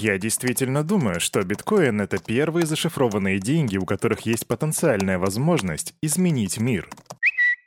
[0.00, 6.58] Я действительно думаю, что биткоин— это первые зашифрованные деньги, у которых есть потенциальная возможность изменить
[6.58, 6.88] мир.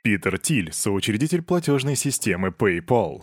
[0.02, 3.22] Питер Тиль, соучредитель платежной системы PayPal.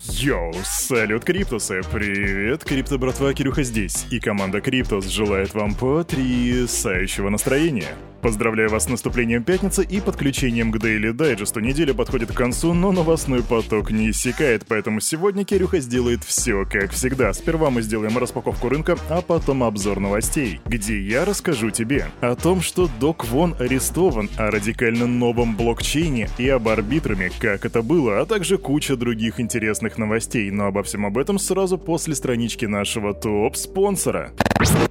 [0.00, 1.80] Йоу, салют, Криптусы!
[1.90, 7.94] Привет, Крипто братва Кирюха здесь, и команда Криптус желает вам потрясающего настроения.
[8.20, 11.60] Поздравляю вас с наступлением пятницы и подключением к Daily Digest.
[11.60, 16.90] Неделя подходит к концу, но новостной поток не иссякает, поэтому сегодня Кирюха сделает все как
[16.90, 17.32] всегда.
[17.32, 22.62] Сперва мы сделаем распаковку рынка, а потом обзор новостей, где я расскажу тебе о том,
[22.62, 28.26] что До Квон арестован, о радикально новом блокчейне и об Arbitrum, как это было, а
[28.26, 30.50] также куча других интересных новостей.
[30.50, 34.32] Но обо всем об этом сразу после странички нашего топ-спонсора.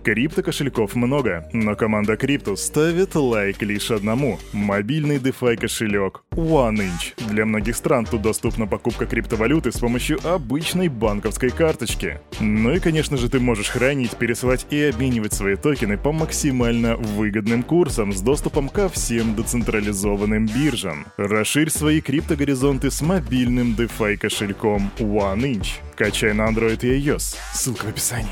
[0.04, 7.16] Крипто кошельков много, но команда Криптус ставит лайк лишь одному– мобильный DeFi кошелек OneInch.
[7.30, 12.20] Для многих стран тут доступна покупка криптовалюты с помощью обычной банковской карточки.
[12.40, 17.64] Ну и, конечно же, ты можешь хранить, пересылать и обменивать свои токены по максимально выгодным
[17.64, 21.08] курсам с доступом ко всем децентрализованным биржам.
[21.18, 25.68] Расширь свои криптогоризонты с мобильным DeFi кошельком OneInch.
[25.96, 27.38] Качай на Android и iOS.
[27.54, 28.28] Ссылка в описании.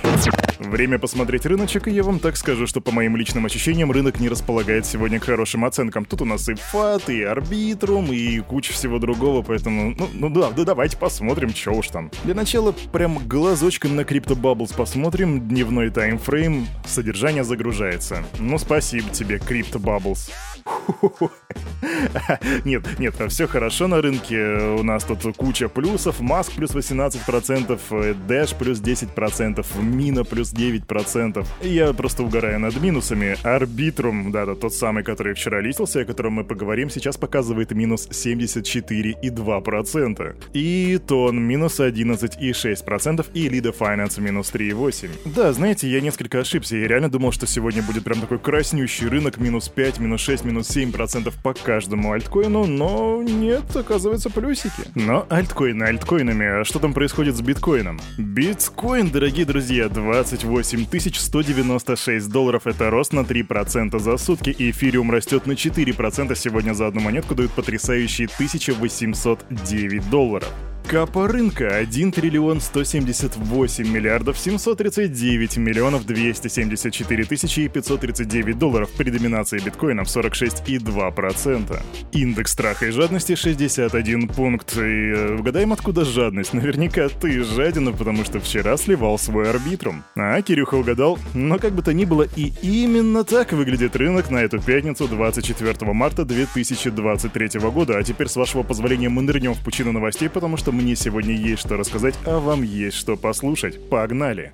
[0.59, 4.27] Время посмотреть рыночек, и я вам так скажу, что по моим личным ощущениям рынок не
[4.27, 6.03] располагает сегодня к хорошим оценкам.
[6.03, 10.51] Тут у нас и фат, и арбитрум, и куча всего другого, поэтому, ну, ну да,
[10.51, 12.11] да давайте посмотрим, что уж там.
[12.25, 18.25] Для начала прям глазочком на Crypto Bubbles посмотрим, дневной таймфрейм, содержание загружается.
[18.39, 20.29] Ну спасибо тебе, Crypto Bubbles.
[22.66, 24.58] Нет, нет, все хорошо на рынке.
[24.80, 26.22] У нас тут куча плюсов.
[26.22, 27.80] Маск плюс 18%,
[28.28, 31.45] Dash плюс 10%, Мина плюс 9%.
[31.61, 33.38] Я просто угораю над минусами.
[33.44, 40.36] Арбитрум, да-да, тот самый, который вчера листился, о котором мы поговорим, сейчас показывает минус 74,2%.
[40.53, 45.09] И Тон минус 11,6%, и Лида Finance минус 3,8%.
[45.25, 46.78] Да, знаете, я несколько ошибся.
[46.78, 50.52] Я реально думал, что сегодня будет прям такой краснющий рынок, минус 5, минус 6, минус
[50.59, 54.83] 7% по каждому альткоину, но нет, оказывается, плюсики.
[54.95, 58.00] Но альткоины альткоинами, а что там происходит с биткоином?
[58.17, 65.53] Биткоин, дорогие друзья, 28 196 долларов, это рост на 3% за сутки, эфириум растет на
[65.53, 70.49] 4% сегодня за одну монетку дают потрясающие 1809 долларов.
[70.88, 79.59] Капа рынка 1 триллион 178 миллиардов 739 миллионов 274 тысячи и 539 долларов при доминации
[79.59, 81.81] биткоина в 46,2%.
[82.11, 84.77] Индекс страха и жадности 61 пункт.
[84.77, 86.53] И э, угадаем, откуда жадность.
[86.53, 90.03] Наверняка ты жадина, потому что вчера сливал свой арбитрум.
[90.16, 91.17] А, Кирюха угадал.
[91.33, 95.93] Но как бы то ни было, и именно так выглядит рынок на эту пятницу 24
[95.93, 97.97] марта 2023 года.
[97.97, 101.61] А теперь, с вашего позволения, мы нырнем в пучину новостей, потому что мне сегодня есть
[101.61, 103.89] что рассказать, а вам есть что послушать.
[103.89, 104.51] Погнали!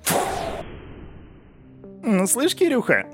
[2.26, 3.06] Слышь, Кирюха?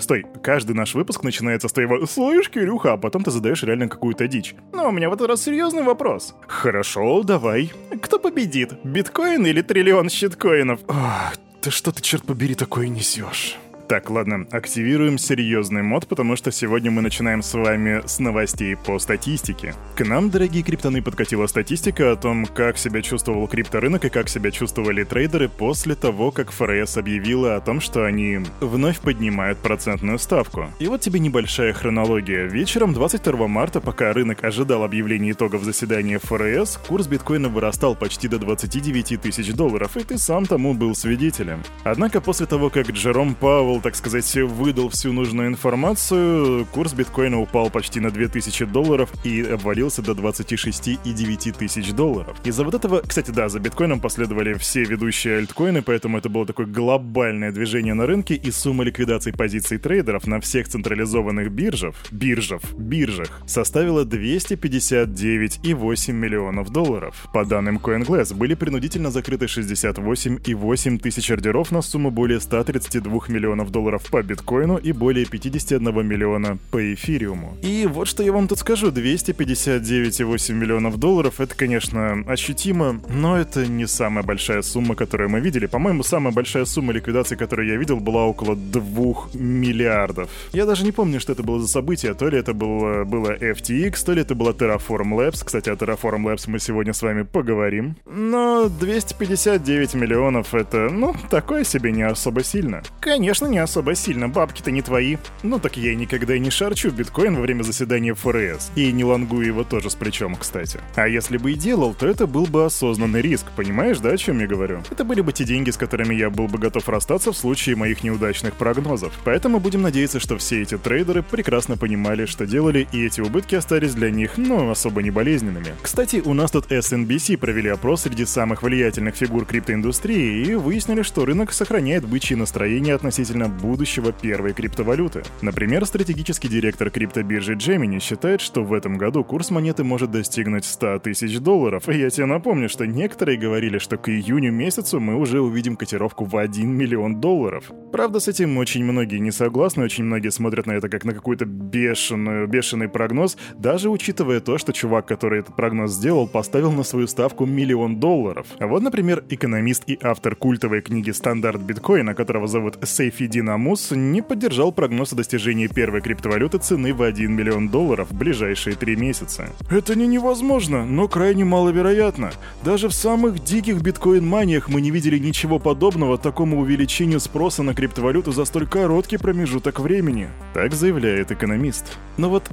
[0.00, 4.28] Стой, каждый наш выпуск начинается с твоего «Слышь, Кирюха», а потом ты задаешь реально какую-то
[4.28, 4.54] дичь.
[4.72, 6.34] Но у меня в этот раз серьезный вопрос.
[6.46, 7.72] Хорошо, давай.
[8.00, 10.80] Кто победит, биткоин или триллион щиткоинов?
[10.88, 13.58] Ах, ты что ты, черт побери, такое несешь?
[13.90, 19.00] Так, ладно, активируем серьезный мод, потому что сегодня мы начинаем с вами с новостей по
[19.00, 19.74] статистике.
[19.96, 24.52] К нам, дорогие криптоны, подкатила статистика о том, как себя чувствовал крипторынок и как себя
[24.52, 30.68] чувствовали трейдеры после того, как ФРС объявила о том, что они вновь поднимают процентную ставку.
[30.78, 32.44] И вот тебе небольшая хронология.
[32.44, 38.38] Вечером 22 марта, пока рынок ожидал объявления итогов заседания ФРС, курс биткоина вырастал почти до
[38.38, 41.64] 29 тысяч долларов, и ты сам тому был свидетелем.
[41.82, 47.70] Однако после того, как Джером Пауэлл так сказать, выдал всю нужную информацию, курс биткоина упал
[47.70, 52.36] почти на 2000 долларов и обвалился до 26,9 тысяч долларов.
[52.44, 56.66] Из-за вот этого, кстати, да, за биткоином последовали все ведущие альткоины, поэтому это было такое
[56.66, 63.40] глобальное движение на рынке, и сумма ликвидации позиций трейдеров на всех централизованных биржах, биржах, биржах
[63.46, 67.28] составила 259,8 миллионов долларов.
[67.32, 74.02] По данным CoinGlass, были принудительно закрыты 68,8 тысяч ордеров на сумму более 132 миллионов долларов
[74.10, 77.56] по биткоину и более 51 миллиона по эфириуму.
[77.62, 83.66] И вот что я вам тут скажу, 259,8 миллионов долларов, это, конечно, ощутимо, но это
[83.66, 85.66] не самая большая сумма, которую мы видели.
[85.66, 90.28] По-моему, самая большая сумма ликвидации, которую я видел, была около 2 миллиардов.
[90.52, 94.04] Я даже не помню, что это было за событие, то ли это было, было FTX,
[94.04, 95.44] то ли это было Terraform Labs.
[95.44, 97.96] Кстати, о Terraform Labs мы сегодня с вами поговорим.
[98.06, 102.82] Но 259 миллионов это, ну, такое себе не особо сильно.
[103.00, 105.16] Конечно, не особо сильно, бабки-то не твои.
[105.42, 108.70] Ну так я никогда и не шарчу биткоин во время заседания ФРС.
[108.74, 110.80] И не лангую его тоже с плечом, кстати.
[110.96, 114.40] А если бы и делал, то это был бы осознанный риск, понимаешь, да, о чем
[114.40, 114.82] я говорю?
[114.90, 118.02] Это были бы те деньги, с которыми я был бы готов расстаться в случае моих
[118.02, 119.12] неудачных прогнозов.
[119.24, 123.94] Поэтому будем надеяться, что все эти трейдеры прекрасно понимали, что делали, и эти убытки остались
[123.94, 125.74] для них, ну, особо не болезненными.
[125.82, 131.24] Кстати, у нас тут SNBC провели опрос среди самых влиятельных фигур криптоиндустрии и выяснили, что
[131.24, 135.22] рынок сохраняет бычьи настроения относительно будущего первой криптовалюты.
[135.42, 141.00] Например, стратегический директор криптобиржи Gemini считает, что в этом году курс монеты может достигнуть 100
[141.00, 141.88] тысяч долларов.
[141.88, 146.24] И я тебе напомню, что некоторые говорили, что к июню месяцу мы уже увидим котировку
[146.24, 147.70] в 1 миллион долларов.
[147.92, 151.44] Правда, с этим очень многие не согласны, очень многие смотрят на это как на какую-то
[151.46, 157.06] бешеную, бешеный прогноз, даже учитывая то, что чувак, который этот прогноз сделал, поставил на свою
[157.06, 158.46] ставку миллион долларов.
[158.58, 164.22] А вот, например, экономист и автор культовой книги «Стандарт биткоина», которого зовут Сейфидин Амус, не
[164.22, 169.48] поддержал прогноз о достижении первой криптовалюты цены в 1 миллион долларов в ближайшие три месяца.
[169.70, 172.32] Это не невозможно, но крайне маловероятно.
[172.64, 178.32] Даже в самых диких биткоин-маниях мы не видели ничего подобного такому увеличению спроса на криптовалюту
[178.32, 180.28] за столь короткий промежуток времени.
[180.52, 181.98] Так заявляет экономист.
[182.16, 182.50] Но вот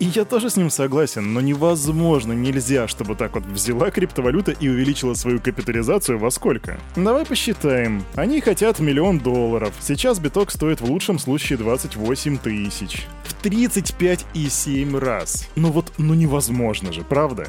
[0.00, 4.68] и я тоже с ним согласен, но невозможно, нельзя, чтобы так вот взяла криптовалюта и
[4.68, 6.78] увеличила свою капитализацию во сколько?
[6.96, 8.04] Давай посчитаем.
[8.14, 9.72] Они хотят миллион долларов.
[9.80, 13.06] Сейчас биток стоит в лучшем случае 28 тысяч.
[13.24, 15.48] В 35,7 раз.
[15.56, 17.46] Ну вот, ну невозможно же, правда?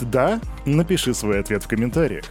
[0.00, 0.40] Да?
[0.66, 2.24] Напиши свой ответ в комментариях.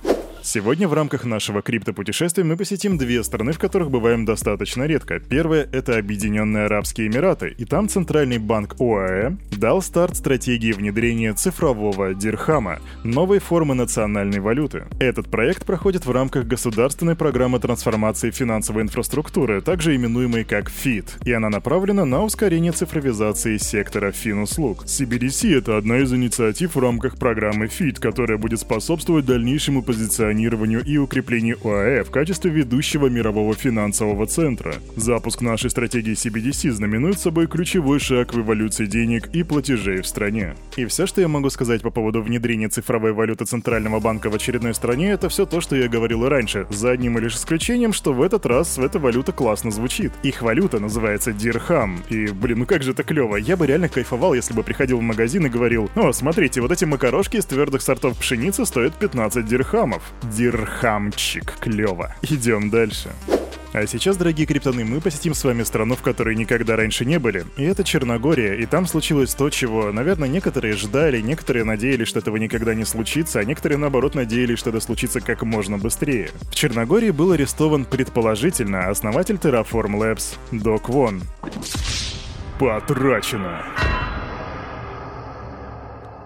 [0.54, 5.22] Сегодня в рамках нашего криптопутешествия мы посетим две страны, в которых бываем достаточно редко.
[5.22, 12.14] Первая— это Объединенные Арабские Эмираты, и там Центральный банк ОАЭ дал старт стратегии внедрения цифрового
[12.14, 14.88] дирхама, новой формы национальной валюты.
[15.00, 21.32] Этот проект проходит в рамках государственной программы трансформации финансовой инфраструктуры, также именуемой как ФИТ, и
[21.32, 24.84] она направлена на ускорение цифровизации сектора финуслуг.
[24.84, 30.84] CBDC— это одна из инициатив в рамках программы ФИТ, которая будет способствовать дальнейшему позиционированию позиционированию
[30.84, 34.76] и укреплению ОАЭ в качестве ведущего мирового финансового центра.
[34.96, 40.56] Запуск нашей стратегии CBDC знаменует собой ключевой шаг в эволюции денег и платежей в стране.
[40.78, 44.74] И все, что я могу сказать по поводу внедрения цифровой валюты Центрального банка в очередной
[44.74, 48.22] стране, это все то, что я говорил и раньше, за одним лишь исключением, что в
[48.22, 50.12] этот раз эта валюта классно звучит.
[50.24, 52.02] Их валюта называется Дирхам.
[52.10, 53.36] И, блин, ну как же это клево.
[53.36, 56.86] Я бы реально кайфовал, если бы приходил в магазин и говорил, о, смотрите, вот эти
[56.86, 60.02] макарошки из твердых сортов пшеницы стоят 15 дирхамов.
[60.24, 62.16] Дирхамчик, клево.
[62.22, 63.10] Идем дальше.
[63.74, 67.46] А сейчас, дорогие криптоны, мы посетим с вами страну, в которой никогда раньше не были.
[67.56, 72.36] И это Черногория, и там случилось то, чего, наверное, некоторые ждали, некоторые надеялись, что этого
[72.36, 76.32] никогда не случится, а некоторые, наоборот, надеялись, что это случится как можно быстрее.
[76.50, 81.22] В Черногории был арестован, предположительно, основатель Terraform Labs Док Вон.
[82.60, 83.64] Потрачено.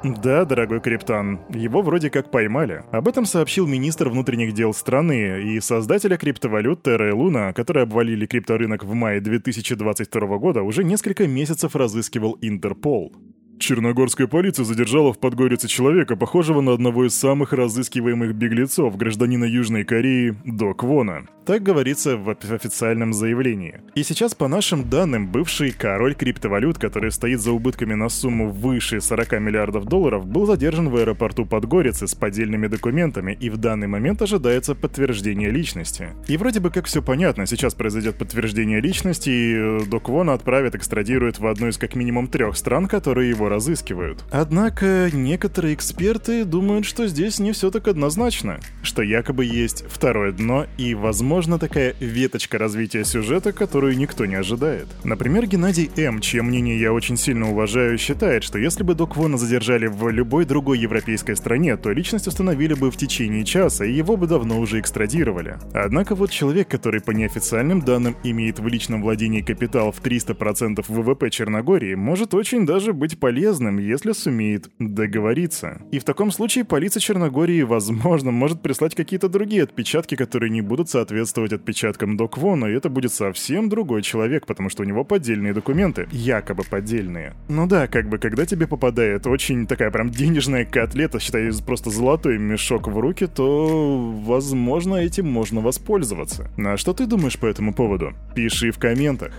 [0.05, 2.83] Да, дорогой Криптан, его вроде как поймали.
[2.91, 8.27] Об этом сообщил министр внутренних дел страны и создателя криптовалют Terra и Luna, которые обвалили
[8.27, 13.13] крипторынок в мае 2022 года, уже несколько месяцев разыскивал Интерпол.
[13.57, 19.85] Черногорская полиция задержала в Подгорице человека, похожего на одного из самых разыскиваемых беглецов, гражданина Южной
[19.85, 21.23] Кореи Док Вона.
[21.45, 23.81] Так говорится в официальном заявлении.
[23.93, 28.99] И сейчас, по нашим данным, бывший король криптовалют, который стоит за убытками на сумму выше
[28.99, 34.23] 40 миллиардов долларов, был задержан в аэропорту Подгорицы с поддельными документами, и в данный момент
[34.23, 36.09] ожидается подтверждение личности.
[36.27, 41.37] И вроде бы как все понятно, сейчас произойдет подтверждение личности, и Док Вона отправят, экстрадируют
[41.37, 44.23] в одну из как минимум трех стран, которые его разыскивают.
[44.31, 50.65] Однако некоторые эксперты думают, что здесь не все так однозначно, что якобы есть второе дно
[50.77, 54.87] и, возможно, такая веточка развития сюжета, которую никто не ожидает.
[55.03, 59.37] Например, Геннадий М., чье мнение я очень сильно уважаю, считает, что если бы Док Вона
[59.37, 64.17] задержали в любой другой европейской стране, то личность установили бы в течение часа, и его
[64.17, 65.57] бы давно уже экстрадировали.
[65.73, 71.29] Однако вот человек, который по неофициальным данным имеет в личном владении капитал в 300% ВВП
[71.29, 75.81] Черногории, может очень даже быть полезным полезным, если сумеет договориться.
[75.91, 80.89] И в таком случае полиция Черногории, возможно, может прислать какие-то другие отпечатки, которые не будут
[80.89, 85.53] соответствовать отпечаткам Док Вона, и это будет совсем другой человек, потому что у него поддельные
[85.53, 87.33] документы, якобы поддельные.
[87.49, 92.37] Ну да, как бы, когда тебе попадает очень такая прям денежная котлета, считай, просто золотой
[92.37, 96.49] мешок в руки, то, возможно, этим можно воспользоваться.
[96.57, 98.13] А что ты думаешь по этому поводу?
[98.33, 99.33] Пиши в комментах.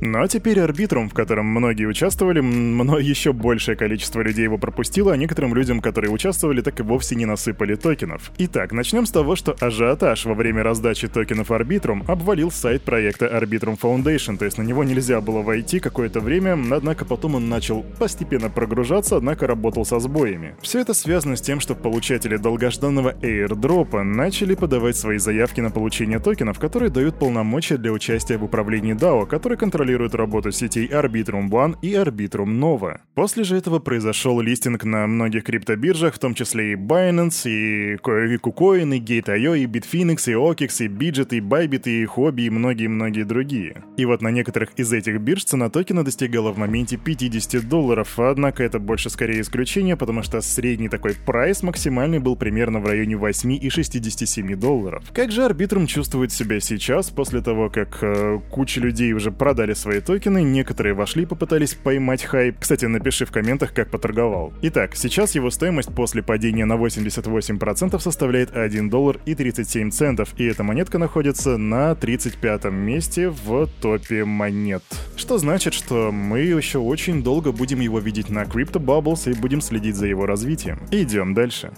[0.00, 5.16] Но теперь арбитрум, в котором многие участвовали, но еще большее количество людей его пропустило, а
[5.16, 8.30] некоторым людям, которые участвовали, так и вовсе не насыпали токенов.
[8.38, 13.78] Итак, начнем с того, что ажиотаж во время раздачи токенов Arbitrum обвалил сайт проекта Arbitrum
[13.78, 18.50] Foundation, то есть на него нельзя было войти какое-то время, однако потом он начал постепенно
[18.50, 20.54] прогружаться, однако работал со сбоями.
[20.62, 26.20] Все это связано с тем, что получатели долгожданного airdropа начали подавать свои заявки на получение
[26.20, 31.76] токенов, которые дают полномочия для участия в управлении DAO, который контролирует работу сетей Arbitrum One
[31.82, 33.00] и Arbitrum Nova.
[33.14, 38.96] После же этого произошел листинг на многих криптобиржах, в том числе и Binance, и KuCoin,
[38.96, 43.84] и Gate.io, и Bitfinex, и OKEX, и Bidget, и Bybit, и Hobby, и многие-многие другие.
[43.96, 48.62] И вот на некоторых из этих бирж цена токена достигала в моменте 50 долларов, однако
[48.62, 54.56] это больше скорее исключение, потому что средний такой прайс максимальный был примерно в районе 8,67
[54.56, 55.04] долларов.
[55.12, 60.00] Как же Arbitrum чувствует себя сейчас, после того, как э, куча людей уже продали свои
[60.00, 62.56] токены, некоторые вошли и попытались поймать хайп.
[62.60, 64.52] Кстати, напиши в комментах, как поторговал.
[64.62, 70.44] Итак, сейчас его стоимость после падения на 88% составляет 1 доллар и 37 центов, и
[70.44, 74.82] эта монетка находится на 35 месте в топе монет.
[75.16, 79.60] Что значит, что мы еще очень долго будем его видеть на Crypto Bubbles и будем
[79.60, 80.80] следить за его развитием.
[80.90, 81.72] Идем дальше.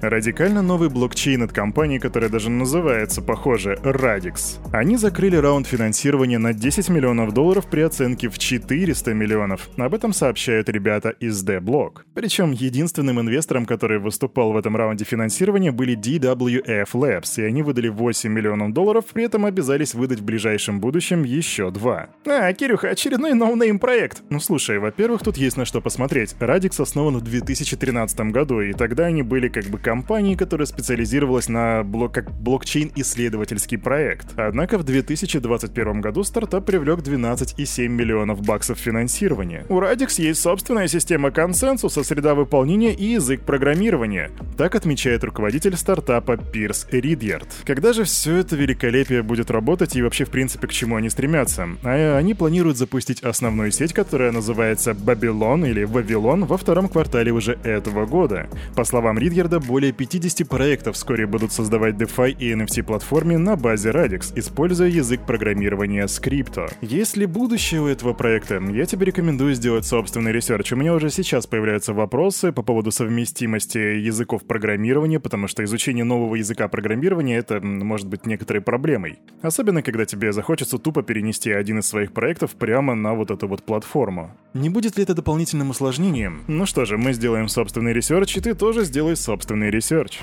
[0.00, 4.60] Радикально новый блокчейн от компании, которая даже называется, похоже, Radix.
[4.72, 9.68] Они закрыли раунд финансирования на 10 миллионов долларов при оценке в 400 миллионов.
[9.76, 12.02] Об этом сообщают ребята из The Block.
[12.14, 17.88] Причем единственным инвестором, который выступал в этом раунде финансирования, были DWF Labs, и они выдали
[17.88, 22.10] 8 миллионов долларов, при этом обязались выдать в ближайшем будущем еще два.
[22.24, 24.22] А, Кирюха, очередной no-name проект.
[24.30, 26.36] Ну слушай, во-первых, тут есть на что посмотреть.
[26.38, 31.82] Radix основан в 2013 году, и тогда они были как бы компании, которая специализировалась на
[31.82, 34.38] блок как блокчейн-исследовательский проект.
[34.38, 39.64] Однако в 2021 году стартап привлек 12,7 миллионов баксов финансирования.
[39.70, 44.30] У Radix есть собственная система консенсуса, среда выполнения и язык программирования.
[44.58, 47.48] Так отмечает руководитель стартапа Пирс Ридьярд.
[47.64, 51.66] Когда же все это великолепие будет работать и вообще в принципе к чему они стремятся?
[51.82, 57.58] А они планируют запустить основную сеть, которая называется Babylon или Вавилон во втором квартале уже
[57.64, 58.50] этого года.
[58.76, 64.32] По словам Ридьярда, более 50 проектов вскоре будут создавать DeFi и NFT-платформе на базе Radix,
[64.34, 66.70] используя язык программирования Scrypto.
[66.80, 68.60] Есть ли будущее у этого проекта?
[68.70, 70.72] Я тебе рекомендую сделать собственный research.
[70.72, 76.34] У меня уже сейчас появляются вопросы по поводу совместимости языков программирования, потому что изучение нового
[76.34, 79.20] языка программирования— это может быть некоторой проблемой.
[79.40, 83.62] Особенно, когда тебе захочется тупо перенести один из своих проектов прямо на вот эту вот
[83.62, 84.30] платформу.
[84.54, 86.42] Не будет ли это дополнительным усложнением?
[86.48, 90.20] Ну что же, мы сделаем собственный research, и ты тоже сделай собственный research.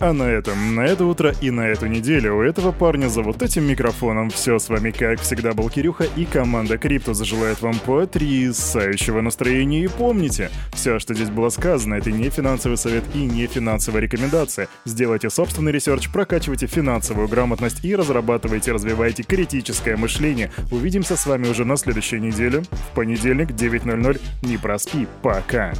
[0.00, 3.42] А на этом, на это утро и на эту неделю у этого парня за вот
[3.42, 9.20] этим микрофоном все с вами, как всегда, был Кирюха и команда Криптус желает вам потрясающего
[9.22, 9.82] настроения.
[9.82, 14.68] И помните, все, что здесь было сказано, это не финансовый совет и не финансовая рекомендация.
[14.84, 20.52] Сделайте собственный research, прокачивайте финансовую грамотность и разрабатывайте, развивайте критическое мышление.
[20.70, 24.20] Увидимся с вами уже на следующей неделе, в понедельник, 9.00.
[24.42, 25.72] Не проспи, пока.